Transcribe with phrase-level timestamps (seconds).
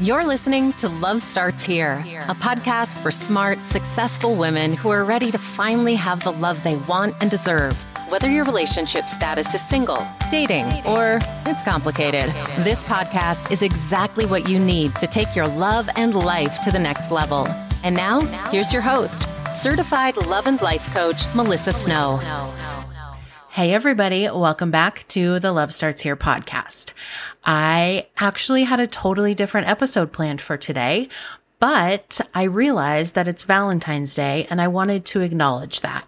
[0.00, 1.94] You're listening to Love Starts Here,
[2.28, 6.76] a podcast for smart, successful women who are ready to finally have the love they
[6.76, 7.72] want and deserve.
[8.08, 12.30] Whether your relationship status is single, dating, or it's complicated,
[12.60, 16.78] this podcast is exactly what you need to take your love and life to the
[16.78, 17.48] next level.
[17.82, 18.20] And now,
[18.52, 22.20] here's your host, certified love and life coach, Melissa Snow.
[23.58, 26.92] Hey, everybody, welcome back to the Love Starts Here podcast.
[27.44, 31.08] I actually had a totally different episode planned for today,
[31.58, 36.06] but I realized that it's Valentine's Day and I wanted to acknowledge that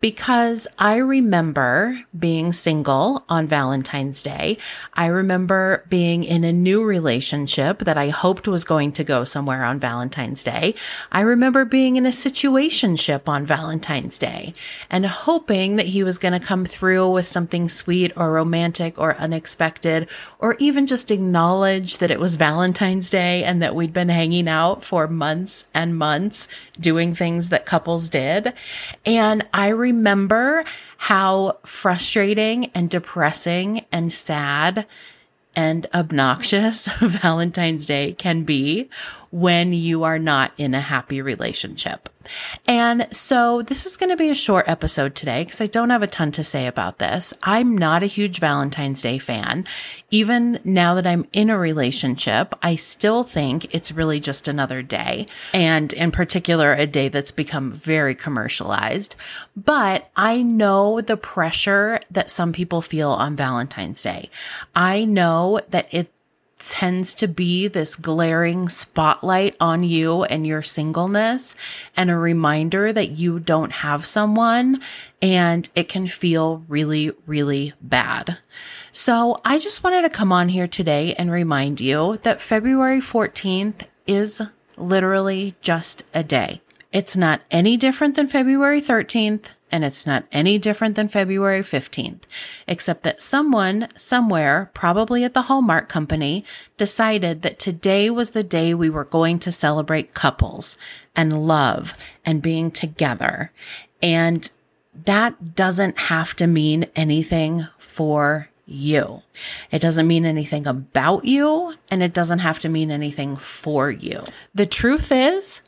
[0.00, 4.56] because I remember being single on Valentine's Day.
[4.94, 9.64] I remember being in a new relationship that I hoped was going to go somewhere
[9.64, 10.76] on Valentine's Day.
[11.10, 14.54] I remember being in a situationship on Valentine's Day
[14.88, 19.16] and hoping that he was going to come through with something sweet or romantic or
[19.16, 24.46] unexpected, or even just acknowledge that it was Valentine's Day and that we'd been hanging
[24.46, 26.46] out for months and months
[26.78, 28.52] doing things that couples did.
[29.04, 29.87] And I remember
[30.96, 34.86] how frustrating and depressing and sad
[35.56, 38.88] and obnoxious Valentine's Day can be
[39.30, 42.08] when you are not in a happy relationship.
[42.66, 46.02] And so this is going to be a short episode today because I don't have
[46.02, 47.34] a ton to say about this.
[47.42, 49.64] I'm not a huge Valentine's Day fan.
[50.10, 55.26] Even now that I'm in a relationship, I still think it's really just another day.
[55.52, 59.16] And in particular, a day that's become very commercialized.
[59.56, 64.30] But I know the pressure that some people feel on Valentine's Day.
[64.74, 66.10] I know that it
[66.58, 71.56] tends to be this glaring spotlight on you and your singleness
[71.96, 74.80] and a reminder that you don't have someone
[75.22, 78.38] and it can feel really, really bad.
[78.92, 83.86] So I just wanted to come on here today and remind you that February 14th
[84.06, 84.42] is
[84.76, 86.60] literally just a day.
[86.92, 92.22] It's not any different than February 13th and it's not any different than February 15th,
[92.66, 96.44] except that someone somewhere, probably at the Hallmark Company,
[96.76, 100.76] decided that today was the day we were going to celebrate couples
[101.14, 103.52] and love and being together.
[104.02, 104.50] And
[105.04, 109.22] that doesn't have to mean anything for you.
[109.70, 114.22] It doesn't mean anything about you, and it doesn't have to mean anything for you.
[114.54, 115.62] The truth is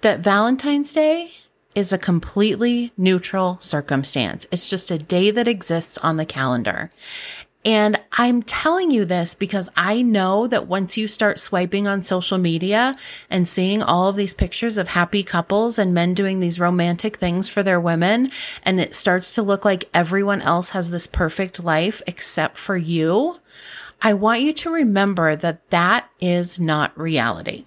[0.00, 1.32] that Valentine's Day
[1.74, 4.46] is a completely neutral circumstance.
[4.50, 6.90] It's just a day that exists on the calendar.
[7.66, 12.36] And I'm telling you this because I know that once you start swiping on social
[12.36, 12.94] media
[13.30, 17.48] and seeing all of these pictures of happy couples and men doing these romantic things
[17.48, 18.28] for their women,
[18.64, 23.38] and it starts to look like everyone else has this perfect life except for you,
[24.02, 27.64] I want you to remember that that is not reality.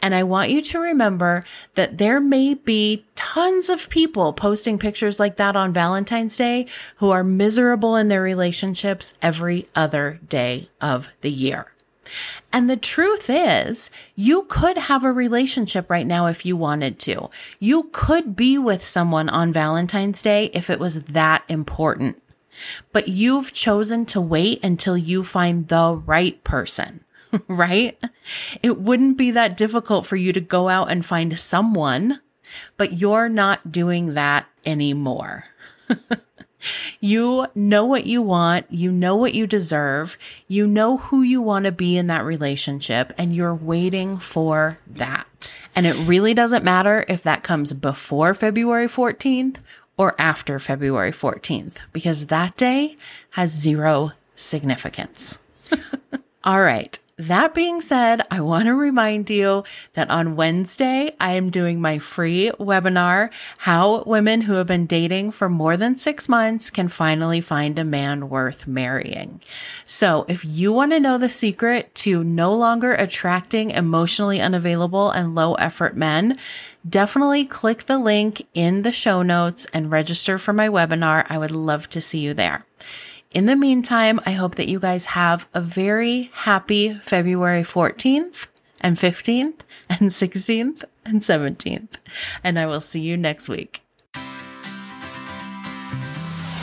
[0.00, 1.44] And I want you to remember
[1.74, 6.66] that there may be tons of people posting pictures like that on Valentine's Day
[6.96, 11.72] who are miserable in their relationships every other day of the year.
[12.52, 17.30] And the truth is, you could have a relationship right now if you wanted to.
[17.58, 22.22] You could be with someone on Valentine's Day if it was that important.
[22.92, 27.04] But you've chosen to wait until you find the right person.
[27.48, 27.98] right?
[28.62, 32.20] It wouldn't be that difficult for you to go out and find someone,
[32.76, 35.44] but you're not doing that anymore.
[37.00, 38.66] you know what you want.
[38.70, 40.16] You know what you deserve.
[40.48, 45.54] You know who you want to be in that relationship and you're waiting for that.
[45.74, 49.58] And it really doesn't matter if that comes before February 14th
[49.96, 52.96] or after February 14th because that day
[53.30, 55.38] has zero significance.
[56.44, 56.98] All right.
[57.18, 61.98] That being said, I want to remind you that on Wednesday, I am doing my
[61.98, 67.40] free webinar, How Women Who Have Been Dating for More Than Six Months Can Finally
[67.40, 69.40] Find a Man Worth Marrying.
[69.86, 75.34] So if you want to know the secret to no longer attracting emotionally unavailable and
[75.34, 76.36] low effort men,
[76.86, 81.24] definitely click the link in the show notes and register for my webinar.
[81.30, 82.66] I would love to see you there.
[83.36, 88.46] In the meantime, I hope that you guys have a very happy February 14th
[88.80, 89.60] and 15th
[89.90, 91.98] and 16th and 17th.
[92.42, 93.82] And I will see you next week.